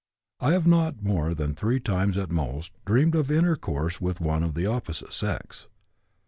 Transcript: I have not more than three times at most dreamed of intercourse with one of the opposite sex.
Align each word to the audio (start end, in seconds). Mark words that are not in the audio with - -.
I 0.39 0.53
have 0.53 0.65
not 0.65 1.03
more 1.03 1.35
than 1.35 1.53
three 1.53 1.79
times 1.79 2.17
at 2.17 2.31
most 2.31 2.71
dreamed 2.85 3.13
of 3.13 3.29
intercourse 3.29 4.01
with 4.01 4.19
one 4.19 4.41
of 4.41 4.55
the 4.55 4.65
opposite 4.65 5.13
sex. 5.13 5.67